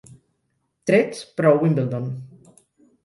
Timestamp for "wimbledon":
1.61-2.11